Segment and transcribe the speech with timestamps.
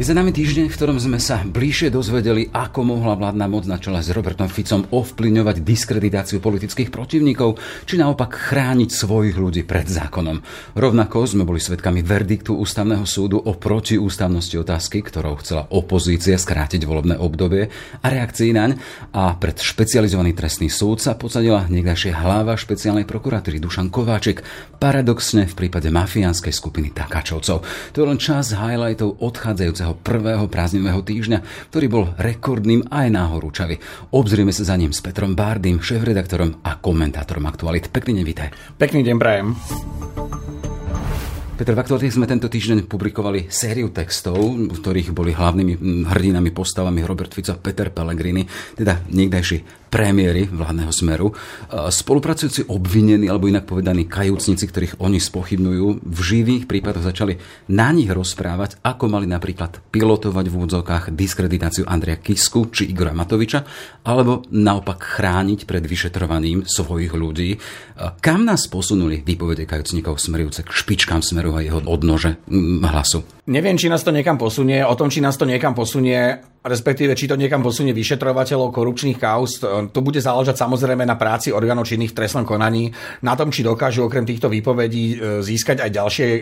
[0.00, 3.76] Je za nami týždeň, v ktorom sme sa bližšie dozvedeli, ako mohla vládna moc na
[3.76, 10.40] čele s Robertom Ficom ovplyvňovať diskreditáciu politických protivníkov, či naopak chrániť svojich ľudí pred zákonom.
[10.72, 17.20] Rovnako sme boli svedkami verdiktu ústavného súdu o protiústavnosti otázky, ktorou chcela opozícia skrátiť volebné
[17.20, 17.68] obdobie
[18.00, 18.80] a reakcií naň
[19.12, 24.40] a pred špecializovaný trestný súd sa podsadila niekdajšia hlava špeciálnej prokuratúry Dušan Kováčik,
[24.80, 27.56] paradoxne v prípade mafiánskej skupiny Takáčovcov.
[27.92, 33.78] To je len čas highlightov odchádzajúceho prvého prázdnivého týždňa, ktorý bol rekordným aj náhorúčavý.
[34.14, 37.90] Obzrieme sa za ním s Petrom Bárdym, šéf-redaktorom a komentátorom Aktualit.
[37.90, 38.48] Pekný deň, vítaj.
[38.76, 39.48] Pekný deň, prajem.
[41.60, 47.04] Peter, v aktuálne sme tento týždeň publikovali sériu textov, v ktorých boli hlavnými hrdinami postavami
[47.04, 48.48] Robert Fico a Peter Pellegrini,
[48.80, 51.34] teda niekdajší premiéry vládneho smeru.
[51.68, 57.36] Spolupracujúci obvinení, alebo inak povedaní kajúcnici, ktorých oni spochybnujú, v živých prípadoch začali
[57.74, 63.66] na nich rozprávať, ako mali napríklad pilotovať v úvodzovkách diskreditáciu Andreja Kisku či Igora Matoviča,
[64.06, 67.58] alebo naopak chrániť pred vyšetrovaním svojich ľudí.
[68.22, 72.38] Kam nás posunuli výpovede kajúcnikov smerujúce k špičkám smeru a jeho odnože
[72.80, 73.26] hlasu?
[73.50, 74.86] Neviem, či nás to niekam posunie.
[74.86, 79.64] O tom, či nás to niekam posunie, respektíve či to niekam posunie vyšetrovateľov korupčných kauz,
[79.64, 82.92] to bude záležať samozrejme na práci orgánov činných v trestnom konaní,
[83.24, 86.40] na tom, či dokážu okrem týchto výpovedí e, získať aj ďalšie e,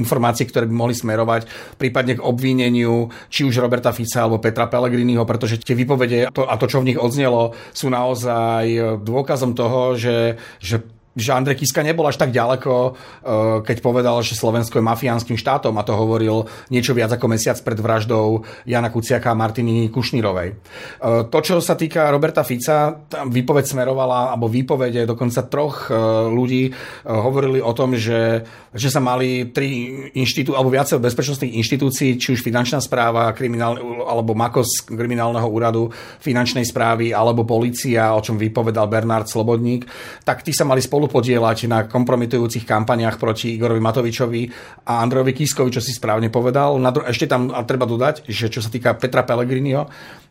[0.00, 5.28] informácie, ktoré by mohli smerovať prípadne k obvineniu či už Roberta Fica alebo Petra Pellegriniho,
[5.28, 10.97] pretože tie výpovede a to, čo v nich odznelo, sú naozaj dôkazom toho, že, že
[11.18, 12.90] že Andrej Kiska nebol až tak ďaleko, e,
[13.66, 17.78] keď povedal, že Slovensko je mafiánskym štátom a to hovoril niečo viac ako mesiac pred
[17.78, 20.48] vraždou Jana Kuciaka a Martiny Kušnírovej.
[20.48, 20.56] E,
[21.26, 25.98] to, čo sa týka Roberta Fica, tam výpoveď smerovala, alebo výpovede dokonca troch e,
[26.30, 26.70] ľudí
[27.04, 32.40] hovorili o tom, že, že sa mali tri inštitú, alebo viacero bezpečnostných inštitúcií, či už
[32.44, 33.74] finančná správa, kriminál,
[34.06, 35.90] alebo MAKOS kriminálneho úradu
[36.22, 39.88] finančnej správy, alebo policia, o čom vypovedal Bernard Slobodník,
[40.22, 44.42] tak tí sa mali spolu spolupodielať na kompromitujúcich kampaniách proti Igorovi Matovičovi
[44.84, 46.76] a Andrejovi Kiskovi, čo si správne povedal.
[47.08, 49.88] Ešte tam a treba dodať, že čo sa týka Petra Pellegriniho,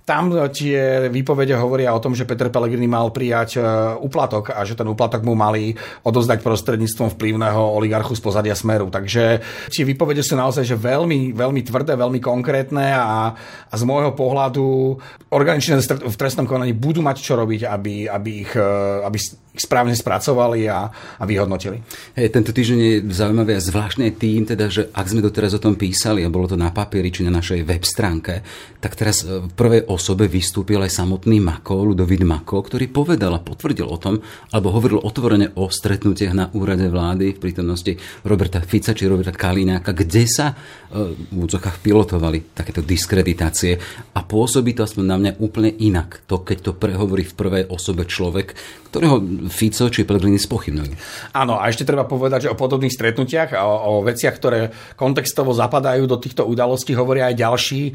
[0.08, 3.62] tam tie výpovede hovoria o tom, že Peter Pellegrini mal prijať e,
[4.00, 5.76] úplatok a že ten úplatok mu mali
[6.08, 8.88] odozdať prostredníctvom vplyvného oligarchu z pozadia Smeru.
[8.88, 13.36] Takže tie výpovede sú naozaj že veľmi, veľmi tvrdé, veľmi konkrétne a,
[13.68, 14.96] a z môjho pohľadu
[15.28, 19.20] organičné v trestnom konaní budú mať čo robiť, aby, aby, ich, e, aby
[19.58, 20.86] ich správne spracovali a,
[21.18, 21.82] a vyhodnotili.
[22.14, 25.74] Hey, tento týždeň je zaujímavý a zvláštne tým, teda, že ak sme doteraz o tom
[25.74, 28.46] písali a bolo to na papieri či na našej web stránke,
[28.78, 33.90] tak teraz v prvej osobe vystúpil aj samotný Mako, Ludovid Mako, ktorý povedal a potvrdil
[33.90, 34.22] o tom,
[34.54, 39.98] alebo hovoril otvorene o stretnutiach na úrade vlády v prítomnosti Roberta Fica či Roberta Kalináka,
[39.98, 40.56] kde sa e,
[41.18, 43.74] v úcokách pilotovali takéto diskreditácie
[44.14, 46.22] a pôsobí to aspoň na mňa úplne inak.
[46.30, 48.54] To, keď to prehovorí v prvej osobe človek,
[48.94, 50.94] ktorého Fico či Pellegrini spochybnujú.
[51.36, 56.06] Áno, a ešte treba povedať, že o podobných stretnutiach a o, veciach, ktoré kontextovo zapadajú
[56.06, 57.94] do týchto udalostí, hovoria aj ďalší e,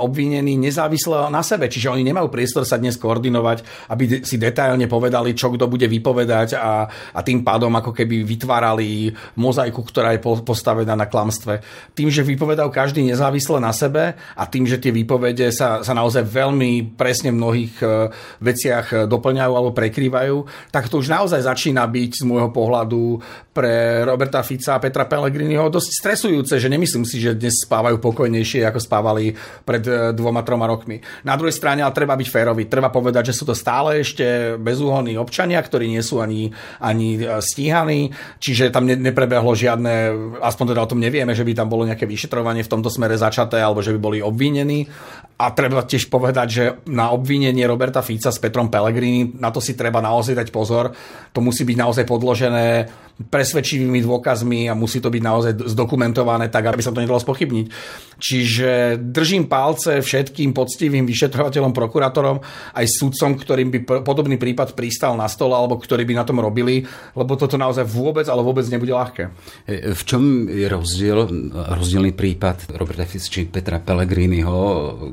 [0.00, 1.70] obvinení nezávisle na sebe.
[1.70, 6.58] Čiže oni nemajú priestor sa dnes koordinovať, aby si detailne povedali, čo kto bude vypovedať
[6.58, 11.60] a, a tým pádom ako keby vytvárali mozaiku, ktorá je postavená na klamstve.
[11.92, 16.26] Tým, že vypovedajú každý nezávisle na sebe a tým, že tie výpovede sa, sa naozaj
[16.26, 17.86] veľmi presne v mnohých e,
[18.40, 20.36] veciach doplňajú alebo prekrývajú,
[20.70, 23.22] tak to už naozaj začína byť z môjho pohľadu
[23.54, 28.66] pre Roberta Fica a Petra Pellegriniho dosť stresujúce, že nemyslím si, že dnes spávajú pokojnejšie,
[28.66, 29.30] ako spávali
[29.62, 30.98] pred e, dvoma, troma rokmi.
[31.22, 32.66] Na druhej strane ale treba byť férový.
[32.66, 36.50] Treba povedať, že sú to stále ešte bezúhonní občania, ktorí nie sú ani,
[36.82, 38.10] ani e, stíhaní,
[38.42, 39.94] čiže tam ne, neprebehlo žiadne,
[40.42, 43.62] aspoň teda o tom nevieme, že by tam bolo nejaké vyšetrovanie v tomto smere začaté,
[43.62, 44.90] alebo že by boli obvinení.
[45.34, 49.74] A treba tiež povedať, že na obvinenie Roberta Fica s Petrom Pellegrini, na to si
[49.74, 50.94] treba naozaj dať pozor.
[51.34, 56.82] To musí byť naozaj podložené presvedčivými dôkazmi a musí to byť naozaj zdokumentované tak, aby
[56.82, 57.66] sa to nedalo spochybniť.
[58.18, 62.42] Čiže držím palce všetkým poctivým vyšetrovateľom, prokurátorom,
[62.74, 66.82] aj sudcom, ktorým by podobný prípad pristal na stole alebo ktorí by na tom robili,
[67.14, 69.22] lebo toto naozaj vôbec, ale vôbec nebude ľahké.
[69.94, 74.58] V čom je rozdiel, rozdielný prípad Roberta Fica či Petra Pellegriniho,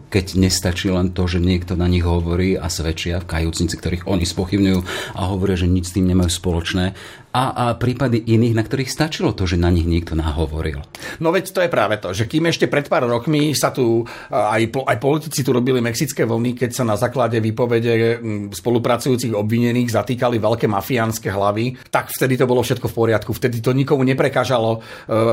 [0.10, 4.26] keď nestačí len to, že niekto na nich hovorí a svedčia v kajúcnici, ktorých oni
[4.26, 4.80] spochybňujú
[5.18, 6.98] a hovoria, že nič s tým nemajú spoločné.
[7.32, 10.84] A, a prípady iných, na ktorých stačilo to, že na nich niekto nahovoril.
[11.24, 14.68] No veď to je práve to, že kým ešte pred pár rokmi sa tu aj,
[14.68, 18.20] aj politici tu robili mexické vlny, keď sa na základe výpovede
[18.52, 23.32] spolupracujúcich obvinených zatýkali veľké mafiánske hlavy, tak vtedy to bolo všetko v poriadku.
[23.32, 24.80] Vtedy to nikomu neprekážalo e,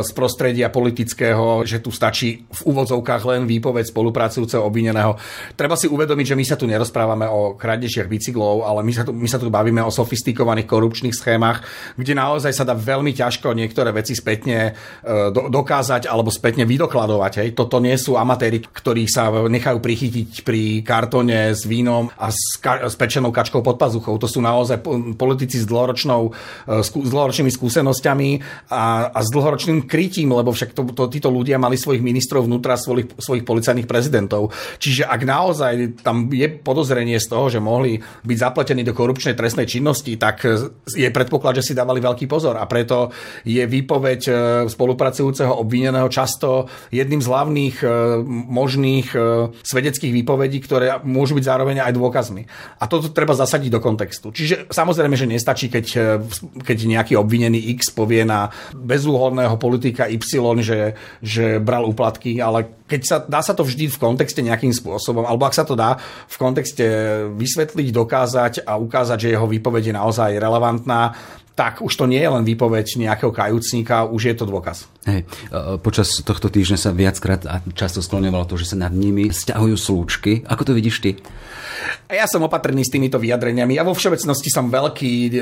[0.06, 5.18] z prostredia politického, že tu stačí v úvodzovkách len výpoveď spolupracujúceho obvineného.
[5.58, 9.10] Treba si uvedomiť, že my sa tu nerozprávame o kradnejších bicyklov, ale my sa tu,
[9.10, 11.64] my sa tu bavíme o sofistikovaných korupčných schémach,
[11.96, 17.32] kde naozaj sa dá veľmi ťažko niektoré veci spätne e, do, dokázať alebo spätne vydokladovať.
[17.44, 17.48] Hej.
[17.54, 22.84] Toto nie sú amatéri, ktorí sa nechajú prichytiť pri kartone s vínom a s, ka-
[22.84, 24.18] s pečenou kačkou pod pazuchou.
[24.18, 24.82] To sú naozaj
[25.14, 26.34] politici s, dlhoročnou,
[26.66, 28.30] e, s dlhoročnými skúsenosťami
[28.74, 32.74] a, a s dlhoročným krytím, lebo však to, to, títo ľudia mali svojich ministrov vnútra,
[32.74, 34.50] svojich, svojich policajných prezidentov.
[34.82, 39.68] Čiže ak naozaj tam je podozrenie z toho, že mohli byť zapletení do korupčnej trestnej
[39.68, 40.42] činnosti, tak
[40.88, 43.14] je predpoklad, že si dávali veľký pozor a preto
[43.46, 44.32] je výpoveď e,
[44.66, 47.88] spolupracujúceho obvineného často jedným z hlavných e,
[48.50, 49.18] možných e,
[49.62, 52.42] svedeckých výpovedí, ktoré môžu byť zároveň aj dôkazmi.
[52.82, 54.34] A toto treba zasadiť do kontextu.
[54.34, 55.86] Čiže samozrejme, že nestačí, keď,
[56.66, 63.00] keď nejaký obvinený X povie na bezúhodného politika Y, že, že bral úplatky, ale keď
[63.04, 66.36] sa, dá sa to vždy v kontexte nejakým spôsobom, alebo ak sa to dá v
[66.40, 66.84] kontexte
[67.36, 71.12] vysvetliť, dokázať a ukázať, že jeho výpoveď je naozaj relevantná,
[71.58, 74.86] tak už to nie je len výpoveď nejakého kajúcníka, už je to dôkaz.
[75.10, 79.34] Hej, e, počas tohto týždňa sa viackrát a často skloňovalo to, že sa nad nimi
[79.34, 80.46] stiahujú slúčky.
[80.46, 81.18] Ako to vidíš ty?
[82.08, 83.76] Ja som opatrný s týmito vyjadreniami.
[83.76, 85.32] Ja vo všeobecnosti som veľký e,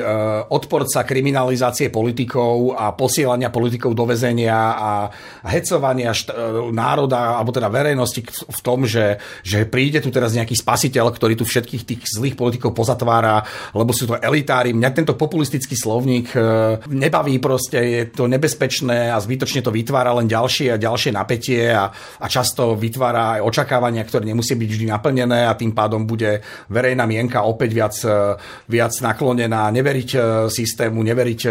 [0.50, 4.90] odporca kriminalizácie politikov a posielania politikov do väzenia a
[5.46, 9.14] hecovania št- e, národa, alebo teda verejnosti v tom, že,
[9.46, 14.10] že príde tu teraz nejaký spasiteľ, ktorý tu všetkých tých zlých politikov pozatvára, lebo sú
[14.10, 14.74] to elitári.
[14.74, 16.38] Mňa tento populistický slovník e,
[16.90, 21.94] nebaví proste, je to nebezpečné a zbytočne to vytvára len ďalšie a ďalšie napätie a,
[21.94, 26.42] a často vytvára aj očakávania, ktoré nemusí byť vždy naplnené a tým pádom bude bude
[26.66, 28.34] verejná mienka opäť viac, e,
[28.66, 30.18] viac naklonená neveriť e,
[30.50, 31.50] systému, neveriť e,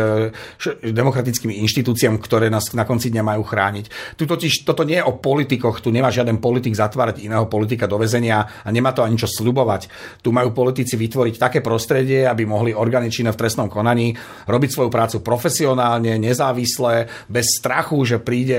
[0.91, 4.17] demokratickým inštitúciám, ktoré nás na konci dňa majú chrániť.
[4.19, 7.95] Tu totiž toto nie je o politikoch, tu nemá žiaden politik zatvárať iného politika do
[7.95, 9.87] väzenia a nemá to ani čo slubovať.
[10.19, 14.17] Tu majú politici vytvoriť také prostredie, aby mohli orgány v trestnom konaní
[14.49, 18.57] robiť svoju prácu profesionálne, nezávisle, bez strachu, že príde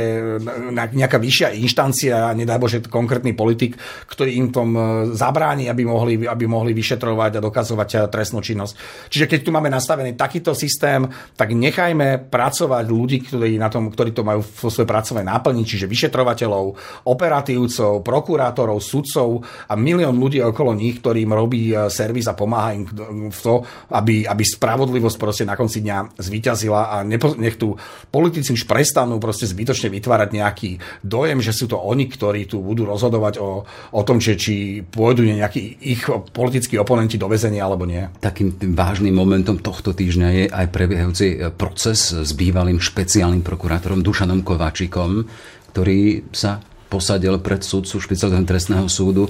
[0.71, 3.75] nejaká vyššia inštancia, nedá Bože konkrétny politik,
[4.07, 4.71] ktorý im tom
[5.13, 8.75] zabráni, aby mohli mohli, aby mohli vyšetrovať a dokazovať trestnú činnosť.
[9.11, 11.03] Čiže keď tu máme nastavený takýto systém,
[11.35, 15.91] tak nechajme pracovať ľudí, ktorí, na tom, ktorí to majú vo svojej pracovnej náplni, čiže
[15.91, 16.65] vyšetrovateľov,
[17.11, 22.87] operatívcov, prokurátorov, sudcov a milión ľudí okolo nich, ktorým robí eh, servis a pomáha im
[23.27, 27.75] v to, aby, aby spravodlivosť proste na konci dňa zvíťazila a nepo, nech tu
[28.13, 30.71] politici už prestanú proste zbytočne vytvárať nejaký
[31.03, 35.27] dojem, že sú to oni, ktorí tu budú rozhodovať o, o tom, že či pôjdu
[35.27, 35.96] nejaký ich
[36.33, 38.05] politickí oponenti do väzenia alebo nie.
[38.21, 44.43] Takým vážnym momentom tohto týždňa je aj prebiehajúci e, proces s bývalým špeciálnym prokurátorom Dušanom
[44.43, 45.25] Kováčikom,
[45.73, 49.27] ktorý sa posadil pred súdcu špeciálneho trestného súdu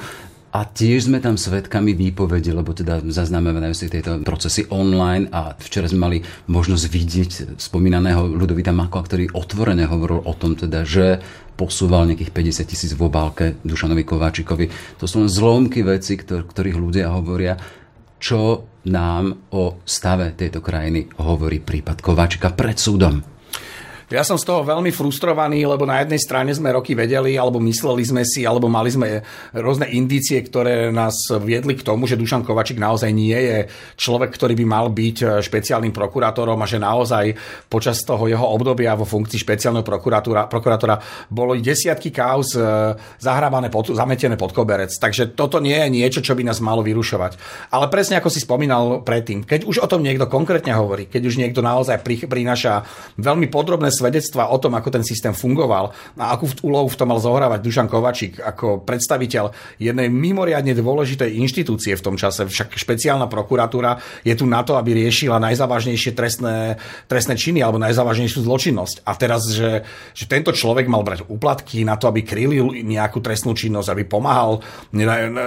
[0.55, 5.85] a tiež sme tam svetkami výpovede, lebo teda zaznamenajú si tieto procesy online a včera
[5.91, 11.21] sme mali možnosť vidieť spomínaného Ludovita Makla, ktorý otvorene hovoril o tom teda, že
[11.61, 14.97] posúval nejakých 50 tisíc v obálke Dušanovi Kováčikovi.
[14.97, 17.57] To sú len zlomky veci, ktor- ktorých ľudia hovoria,
[18.17, 23.36] čo nám o stave tejto krajiny hovorí prípad Kováčika pred súdom.
[24.07, 28.07] Ja som z toho veľmi frustrovaný, lebo na jednej strane sme roky vedeli, alebo mysleli
[28.07, 32.79] sme si, alebo mali sme rôzne indície, ktoré nás viedli k tomu, že Dušan Kovačik
[32.79, 33.67] naozaj nie je
[33.99, 37.35] človek, ktorý by mal byť špeciálnym prokurátorom a že naozaj
[37.67, 42.63] počas toho jeho obdobia vo funkcii špeciálneho prokurátora, prokurátora boli desiatky kauz e,
[43.19, 44.95] zahrávané, pod, zametené pod koberec.
[44.95, 47.43] Takže toto nie je niečo, čo by nás malo vyrušovať.
[47.75, 51.43] Ale presne ako si spomínal predtým, keď už o tom niekto konkrétne hovorí, keď už
[51.43, 52.87] niekto naozaj prináša
[53.19, 57.21] veľmi podrobné svedectva o tom, ako ten systém fungoval a akú úlohu v tom mal
[57.23, 62.45] zohrávať Dušan Kovačík ako predstaviteľ jednej mimoriadne dôležitej inštitúcie v tom čase.
[62.45, 66.77] Však špeciálna prokuratúra je tu na to, aby riešila najzávažnejšie trestné,
[67.09, 69.07] trestné činy alebo najzávažnejšiu zločinnosť.
[69.09, 73.55] A teraz, že, že tento človek mal brať úplatky na to, aby kryli nejakú trestnú
[73.55, 74.61] činnosť, aby pomáhal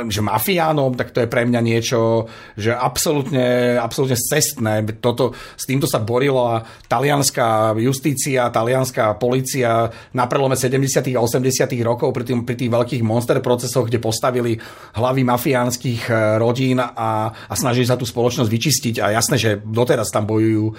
[0.08, 4.88] že mafiánom, tak to je pre mňa niečo, že absolútne, absolútne cestné.
[5.04, 10.80] Toto, s týmto sa borila talianská justícia Francia, talianská policia na prelome 70.
[11.12, 11.68] a 80.
[11.84, 14.56] rokov pri, tým, pri tých veľkých monster procesoch, kde postavili
[14.96, 18.96] hlavy mafiánskych e, rodín a, a snažili sa tú spoločnosť vyčistiť.
[19.04, 20.74] A jasné, že doteraz tam bojujú e,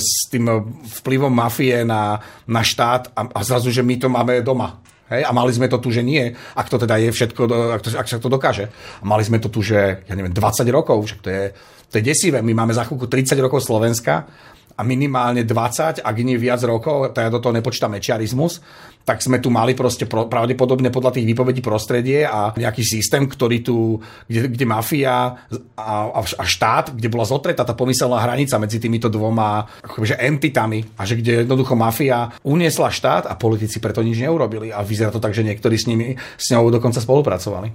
[0.00, 0.48] s tým
[1.04, 4.80] vplyvom mafie na, na štát a, a zrazu, že my to máme doma.
[5.12, 7.42] Hej, a mali sme to tu, že nie, ak to teda je všetko,
[7.76, 8.72] ak, to, ak sa to dokáže.
[8.72, 11.44] A mali sme to tu, že ja neviem, 20 rokov, však to je,
[11.92, 12.40] to je desivé.
[12.40, 14.24] My máme za chvíľku 30 rokov Slovenska
[14.74, 18.58] a minimálne 20, ak nie viac rokov, ja do toho nepočítam mečiarizmus,
[19.04, 24.00] tak sme tu mali proste pravdepodobne podľa tých výpovedí prostredie a nejaký systém, ktorý tu,
[24.24, 25.44] kde, kde mafia
[25.76, 31.04] a, a štát, kde bola zotretá tá pomyselná hranica medzi týmito dvoma akože entitami a
[31.04, 35.36] že kde jednoducho mafia uniesla štát a politici preto nič neurobili a vyzerá to tak,
[35.36, 37.68] že niektorí s nimi s ňou dokonca spolupracovali.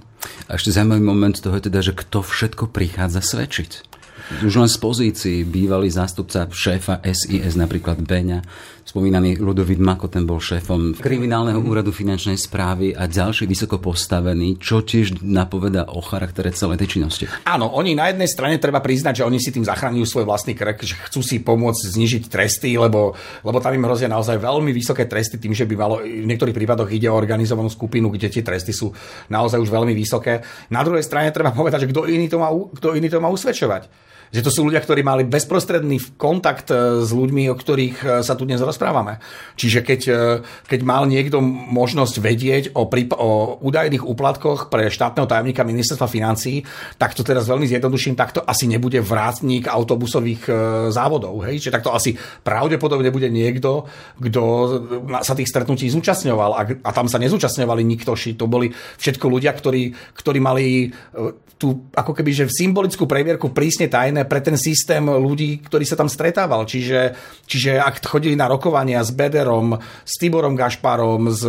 [0.50, 3.99] A ešte zaujímavý moment toho je teda, že kto všetko prichádza svedčiť.
[4.30, 8.46] Už len z pozícií bývalý zástupca šéfa SIS, napríklad Beňa,
[8.86, 14.86] spomínaný Ludovít Mako, ten bol šéfom kriminálneho úradu finančnej správy a ďalší vysoko postavený, čo
[14.86, 17.26] tiež napoveda o charaktere celej tej činnosti.
[17.42, 20.78] Áno, oni na jednej strane treba priznať, že oni si tým zachraňujú svoj vlastný krk,
[20.86, 25.42] že chcú si pomôcť znižiť tresty, lebo, lebo tam im hrozia naozaj veľmi vysoké tresty
[25.42, 28.94] tým, že by malo, v niektorých prípadoch ide o organizovanú skupinu, kde tie tresty sú
[29.26, 30.42] naozaj už veľmi vysoké.
[30.70, 34.10] Na druhej strane treba povedať, že kto iný to má, kto iný to má usvedčovať
[34.30, 38.38] že to sú ľudia, ktorí mali bezprostredný kontakt e, s ľuďmi, o ktorých e, sa
[38.38, 39.18] tu dnes rozprávame.
[39.58, 40.14] Čiže keď, e,
[40.70, 46.62] keď mal niekto možnosť vedieť o, prípa- o údajných úplatkoch pre štátneho tajomníka ministerstva financí,
[46.94, 50.46] tak to teraz veľmi zjednoduším, tak to asi nebude vrátnik autobusových
[50.94, 51.42] závodov.
[51.50, 51.66] Hej?
[51.66, 52.14] Čiže takto asi
[52.46, 54.42] pravdepodobne bude niekto, kto
[55.26, 58.38] sa tých stretnutí zúčastňoval a, a tam sa nezúčastňovali niktoši.
[58.38, 60.94] To boli všetko ľudia, ktorí, ktorí mali
[61.60, 66.08] tú ako keby že symbolickú previerku prísne tajné pre ten systém ľudí, ktorí sa tam
[66.08, 66.64] stretával.
[66.64, 67.12] Čiže,
[67.44, 71.44] čiže ak chodili na rokovania s Bederom, s Tiborom Gašparom, s,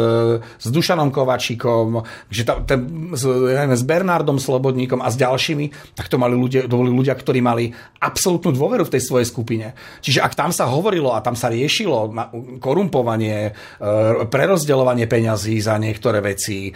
[0.60, 2.80] s Dušanom Kovačikom, že tam, ten,
[3.16, 7.16] s, neviem, s Bernardom Slobodníkom a s ďalšími, tak to, mali ľudia, to boli ľudia,
[7.16, 7.72] ktorí mali
[8.04, 9.72] absolútnu dôveru v tej svojej skupine.
[10.04, 12.12] Čiže ak tam sa hovorilo a tam sa riešilo
[12.60, 13.88] korumpovanie, e,
[14.28, 16.72] prerozdeľovanie peňazí za niektoré veci, e,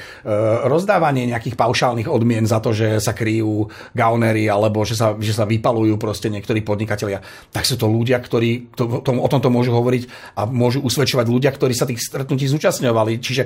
[0.63, 3.65] rozdávanie nejakých paušálnych odmien za to, že sa kryjú
[3.97, 8.69] gaunery alebo že sa, že sa vypalujú proste niektorí podnikatelia, tak sú to ľudia, ktorí
[8.77, 10.03] to, to, o tomto môžu hovoriť
[10.37, 13.17] a môžu usvedčovať ľudia, ktorí sa tých stretnutí zúčastňovali.
[13.17, 13.43] Čiže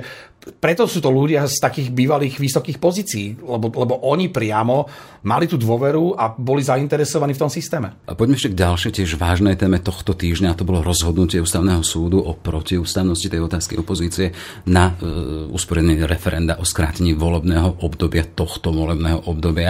[0.60, 4.84] preto sú to ľudia z takých bývalých vysokých pozícií, lebo, lebo oni priamo
[5.24, 8.04] mali tú dôveru a boli zainteresovaní v tom systéme.
[8.04, 12.20] A poďme ešte k ďalšej tiež vážnej téme tohto týždňa, to bolo rozhodnutie ústavného súdu
[12.20, 14.32] o protiústavnosti tej otázky opozície
[14.68, 15.08] na e,
[15.52, 19.69] usporiadanie referenda o skrátení volebného obdobia tohto volebného obdobia.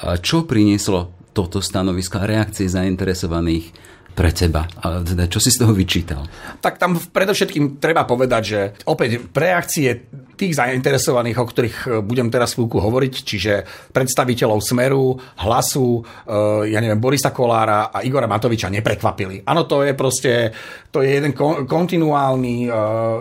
[0.00, 4.66] Čo prinieslo toto stanovisko a reakcie zainteresovaných pre teba?
[4.82, 6.26] A teda, čo si z toho vyčítal?
[6.60, 10.06] Tak tam predovšetkým treba povedať, že opäť pre reakcie
[10.40, 13.52] tých zainteresovaných, o ktorých e, budem teraz chvíľku hovoriť, čiže
[13.92, 15.12] predstaviteľov Smeru,
[15.44, 19.44] Hlasu, e, ja neviem, Borisa Kolára a Igora Matoviča neprekvapili.
[19.44, 20.56] Áno, to je proste,
[20.88, 21.36] to je jeden
[21.68, 22.68] kontinuálny e,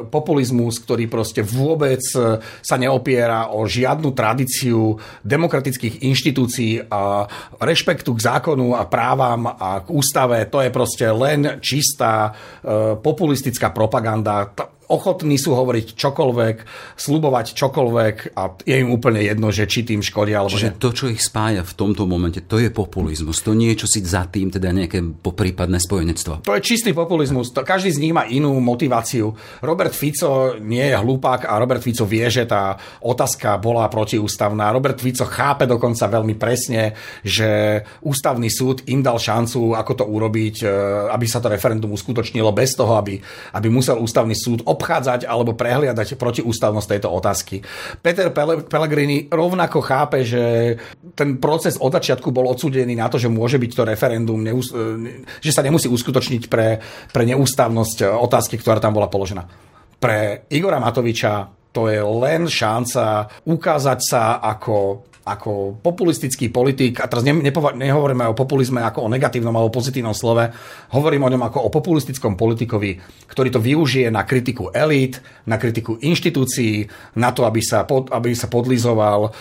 [0.08, 2.00] populizmus, ktorý proste vôbec
[2.63, 7.27] sa neopiera o žiadnu tradíciu demokratických inštitúcií a
[7.60, 10.48] rešpektu k zákonu a právam a k ústave.
[10.48, 12.31] To je proste len čistá
[13.03, 14.48] populistická propaganda
[14.89, 16.55] ochotní sú hovoriť čokoľvek,
[16.98, 20.81] slubovať čokoľvek a je im úplne jedno, že či tým škodia alebo Čiže nie.
[20.81, 23.46] to, čo ich spája v tomto momente, to je populizmus.
[23.46, 26.41] To nie je čo si za tým, teda nejaké poprípadné spojenectvo.
[26.41, 27.53] To je čistý populizmus.
[27.53, 29.29] To, každý z nich má inú motiváciu.
[29.62, 32.74] Robert Fico nie je hlupák a Robert Fico vie, že tá
[33.05, 34.74] otázka bola protiústavná.
[34.74, 40.55] Robert Fico chápe dokonca veľmi presne, že ústavný súd im dal šancu, ako to urobiť,
[40.65, 40.67] e,
[41.13, 43.22] aby sa to referendum uskutočnilo bez toho, aby,
[43.53, 47.59] aby musel ústavný súd obchádzať alebo prehliadať protiústavnosť tejto otázky.
[48.00, 48.31] Peter
[48.63, 50.79] Pellegrini rovnako chápe, že
[51.19, 54.71] ten proces od začiatku bol odsúdený na to, že môže byť to referendum, neus-
[55.43, 56.79] že sa nemusí uskutočniť pre,
[57.12, 59.43] pre neústavnosť otázky, ktorá tam bola položená.
[60.00, 67.21] Pre Igora Matoviča to je len šanca ukázať sa ako ako populistický politik, a teraz
[67.21, 70.50] ne, nepova- nehovoríme o populizme ako o negatívnom alebo pozitívnom slove,
[70.93, 72.98] hovorím o ňom ako o populistickom politikovi,
[73.29, 76.89] ktorý to využije na kritiku elít, na kritiku inštitúcií,
[77.21, 79.31] na to, aby sa, pod, aby sa podlizoval uh,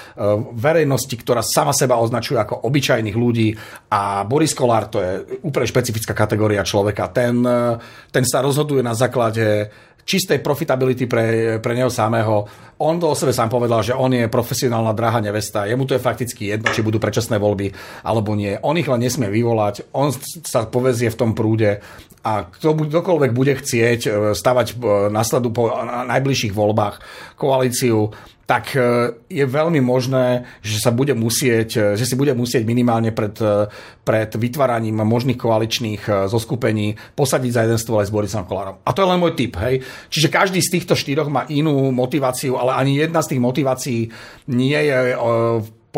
[0.52, 3.56] verejnosti, ktorá sama seba označuje ako obyčajných ľudí
[3.92, 7.08] a Boris Kolár to je úplne špecifická kategória človeka.
[7.10, 7.80] Ten, uh,
[8.12, 9.72] ten sa rozhoduje na základe
[10.08, 12.48] čistej profitability pre, pre neho samého.
[12.80, 15.68] On to o sebe sám povedal, že on je profesionálna drahá nevesta.
[15.68, 17.76] Jemu to je fakticky jedno, či budú predčasné voľby
[18.08, 18.56] alebo nie.
[18.64, 20.08] On ich len nesmie vyvolať, on
[20.48, 21.84] sa povezie v tom prúde
[22.24, 24.74] a kto, kdokoľvek bude chcieť e, stavať e,
[25.12, 25.70] nasledu po
[26.08, 27.00] najbližších voľbách
[27.38, 28.10] koalíciu,
[28.48, 28.80] tak e,
[29.28, 33.68] je veľmi možné, že sa bude musieť, e, že si bude musieť minimálne pred, e,
[34.00, 38.80] pred vytváraním možných koaličných zoskupení posadiť za jeden stôl aj s Borisom Kolárom.
[38.88, 39.52] A to je len môj tip.
[39.60, 39.84] Hej?
[40.08, 44.00] Čiže každý z týchto štyroch má inú motiváciu, ale ani jedna z tých motivácií
[44.48, 45.12] nie je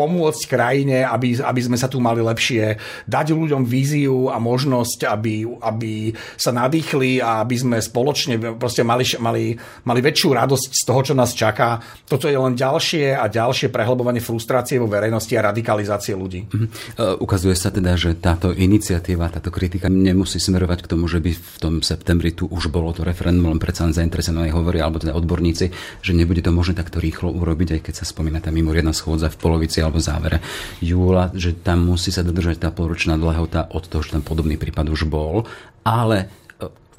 [0.01, 5.45] pomôcť krajine, aby, aby sme sa tu mali lepšie, dať ľuďom víziu a možnosť, aby,
[5.61, 9.53] aby sa nadýchli a aby sme spoločne proste mali, mali,
[9.85, 11.77] mali väčšiu radosť z toho, čo nás čaká.
[12.09, 16.49] Toto je len ďalšie a ďalšie prehlbovanie frustrácie vo verejnosti a radikalizácie ľudí.
[16.49, 16.65] Uh-huh.
[16.97, 21.31] Uh, ukazuje sa teda, že táto iniciatíva, táto kritika nemusí smerovať k tomu, že by
[21.37, 25.13] v tom septembri tu už bolo to referendum, len predsa len zainteresovaní hovoria, alebo teda
[25.13, 25.69] odborníci,
[26.01, 29.37] že nebude to možné takto rýchlo urobiť, aj keď sa spomína tá mimoriadna schôdza v
[29.37, 30.39] polovici alebo závere
[30.79, 34.87] júla, že tam musí sa dodržať tá polročná dlhota od toho, že ten podobný prípad
[34.87, 35.43] už bol,
[35.83, 36.31] ale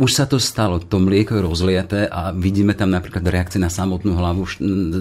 [0.00, 4.16] už sa to stalo, to mlieko je rozliaté a vidíme tam napríklad reakcie na samotnú
[4.16, 4.48] hlavu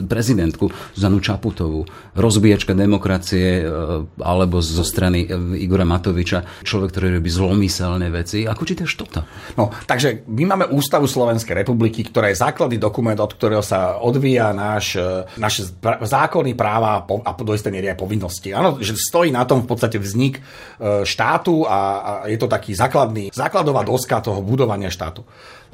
[0.03, 0.67] prezidentku
[0.99, 3.71] Zanu Čaputovú, rozbíjačka demokracie e,
[4.19, 8.43] alebo zo strany e, Igora Matoviča, človek, ktorý robí zlomyselné veci.
[8.43, 9.23] Ako čítaš toto?
[9.55, 14.51] No, takže my máme Ústavu Slovenskej republiky, ktorá je základný dokument, od ktorého sa odvíja
[14.51, 15.71] náš, e, naše
[16.03, 18.51] zákony, práva a do istej miery aj povinnosti.
[18.51, 20.43] Áno, že stojí na tom v podstate vznik
[21.07, 25.21] štátu a, a je to taký základný, základová doska toho budovania fungovania štátu.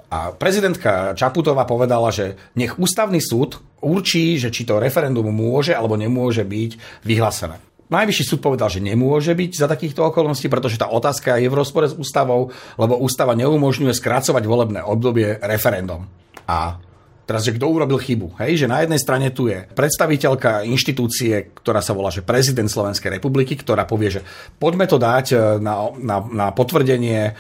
[0.08, 6.00] A prezidentka Čaputová povedala, že nech ústavný súd určí, že či to referendum môže alebo
[6.00, 7.60] nemôže byť vyhlásené.
[7.88, 11.88] Najvyšší súd povedal, že nemôže byť za takýchto okolností, pretože tá otázka je v rozpore
[11.88, 16.08] s ústavou, lebo ústava neumožňuje skrácovať volebné obdobie referendum.
[16.48, 16.80] A
[17.28, 18.40] Teraz, že kto urobil chybu?
[18.40, 23.20] Hej, že na jednej strane tu je predstaviteľka inštitúcie, ktorá sa volá, že prezident Slovenskej
[23.20, 24.22] republiky, ktorá povie, že
[24.56, 27.32] poďme to dať e, na, na, na potvrdenie e,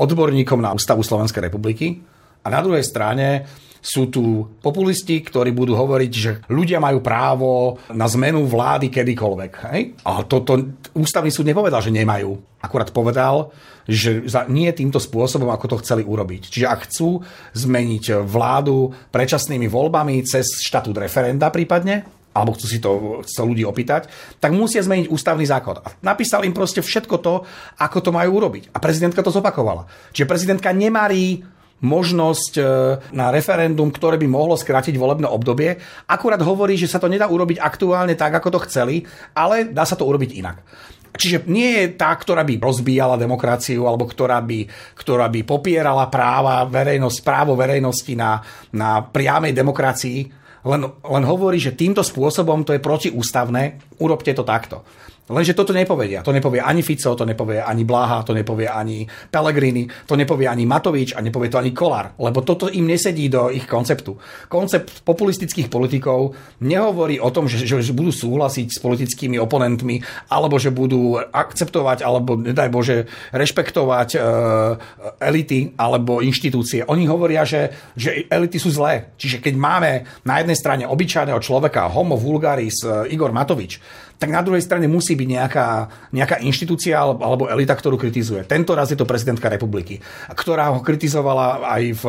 [0.00, 2.00] odborníkom na Ústavu Slovenskej republiky.
[2.40, 3.44] A na druhej strane
[3.84, 9.52] sú tu populisti, ktorí budú hovoriť, že ľudia majú právo na zmenu vlády kedykoľvek.
[9.68, 9.80] Hej?
[10.08, 10.56] A toto
[10.96, 12.32] ústavný súd nepovedal, že nemajú.
[12.64, 13.52] Akurát povedal,
[13.84, 16.48] že za, nie týmto spôsobom, ako to chceli urobiť.
[16.48, 17.20] Čiže ak chcú
[17.52, 24.10] zmeniť vládu predčasnými voľbami cez štatút referenda prípadne, alebo chcú si to chcú ľudí opýtať,
[24.42, 25.78] tak musia zmeniť ústavný zákon.
[25.78, 27.46] A napísal im proste všetko to,
[27.78, 28.74] ako to majú urobiť.
[28.74, 29.86] A prezidentka to zopakovala.
[30.10, 32.62] Čiže prezidentka nemarí možnosť e,
[33.16, 35.76] na referendum, ktoré by mohlo skrátiť volebné obdobie.
[36.06, 39.02] Akurát hovorí, že sa to nedá urobiť aktuálne tak, ako to chceli,
[39.34, 40.62] ale dá sa to urobiť inak.
[41.14, 44.66] Čiže nie je tá, ktorá by rozbíjala demokraciu alebo ktorá by,
[44.98, 48.42] ktorá by popierala práva verejnosť, právo verejnosti na,
[48.74, 50.18] na priamej demokracii,
[50.64, 54.82] len, len hovorí, že týmto spôsobom to je protiústavné, urobte to takto.
[55.24, 56.20] Lenže toto nepovedia.
[56.20, 60.68] To nepovie ani Fico, to nepovie ani Bláha, to nepovie ani Pellegrini, to nepovie ani
[60.68, 64.20] Matovič a nepovie to ani Kolár, lebo toto im nesedí do ich konceptu.
[64.52, 70.68] Koncept populistických politikov nehovorí o tom, že, že budú súhlasiť s politickými oponentmi, alebo že
[70.68, 74.18] budú akceptovať, alebo nedaj Bože, rešpektovať e,
[75.24, 76.84] elity alebo inštitúcie.
[76.84, 79.16] Oni hovoria, že, že elity sú zlé.
[79.16, 79.90] Čiže keď máme
[80.28, 85.18] na jednej strane obyčajného človeka, homo vulgaris e, Igor Matovič, tak na druhej strane musí
[85.18, 85.68] byť nejaká,
[86.14, 88.46] nejaká inštitúcia alebo elita, ktorú kritizuje.
[88.46, 89.98] Tento raz je to prezidentka republiky,
[90.32, 92.04] ktorá ho kritizovala aj v,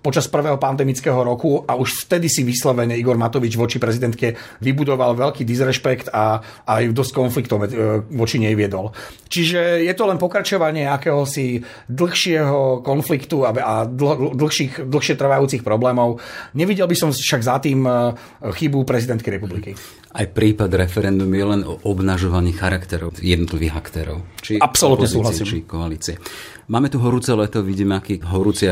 [0.00, 4.34] počas prvého pandemického roku a už vtedy si vyslovene Igor Matovič voči prezidentke
[4.64, 8.90] vybudoval veľký disrespekt a aj dosť konfliktov e, voči nej viedol.
[9.28, 16.20] Čiže je to len pokračovanie akéhosi dlhšieho konfliktu a, a dl, dlhších, dlhšie trvajúcich problémov.
[16.56, 17.92] Nevidel by som však za tým e,
[18.40, 19.72] chybu prezidentky republiky.
[20.12, 24.20] Aj prípad referendum je len o obnažovaní charakterov jednotlivých aktérov.
[24.44, 25.48] Či Absolutne súhlasím.
[25.48, 26.20] Či koalície.
[26.68, 28.68] Máme tu horúce leto, vidíme, aký horúci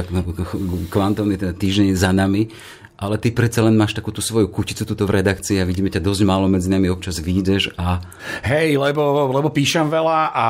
[0.92, 2.52] kvantovný teda týždeň za nami.
[3.00, 6.04] Ale ty predsa len máš takú tú svoju kuticu tuto v redakcii a vidíme ťa
[6.04, 7.96] dosť málo medzi nami, občas vyjdeš a...
[8.44, 10.46] Hej, lebo, lebo píšem veľa a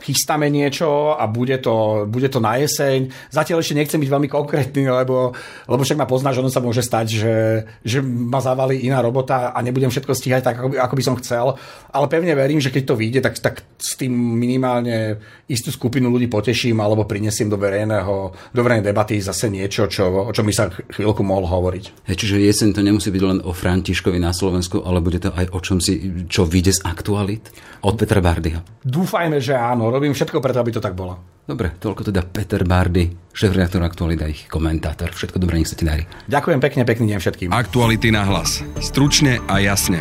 [0.00, 3.12] chystáme niečo a bude to, bude to na jeseň.
[3.30, 5.36] Zatiaľ ešte nechcem byť veľmi konkrétny, lebo,
[5.68, 7.36] lebo však ma poznáš, že ono sa môže stať, že,
[7.84, 11.18] že ma zavalí iná robota a nebudem všetko stíhať tak, ako by, ako by som
[11.20, 11.46] chcel.
[11.92, 16.30] Ale pevne verím, že keď to vyjde, tak, tak s tým minimálne istú skupinu ľudí
[16.30, 20.72] poteším alebo prinesiem do verejného, do verejnej debaty zase niečo, čo, o čom by sa
[20.72, 22.08] chvíľku mohol hovoriť.
[22.08, 25.50] Hey, čiže jeseň to nemusí byť len o Františkovi na Slovensku, ale bude to aj
[25.52, 27.44] o čom si, čo vyjde z aktualit
[27.84, 28.62] od Petra Bardyho.
[28.80, 31.18] Dúfajme, že áno Robím všetko preto, aby to tak bolo.
[31.42, 35.10] Dobre, toľko teda Peter Bardy, šéf-reaktor Aktualita, ich komentátor.
[35.10, 36.06] Všetko dobré, nech sa ti darí.
[36.30, 37.48] Ďakujem pekne, pekný deň všetkým.
[37.50, 38.62] Aktuality na hlas.
[38.78, 39.98] Stručne a jasne.